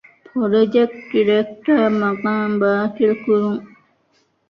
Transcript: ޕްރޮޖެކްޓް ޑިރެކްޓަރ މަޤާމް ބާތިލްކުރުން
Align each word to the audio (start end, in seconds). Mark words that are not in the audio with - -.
ޕްރޮޖެކްޓް 0.31 0.95
ޑިރެކްޓަރ 1.09 1.85
މަޤާމް 2.01 2.55
ބާތިލްކުރުން 2.61 3.63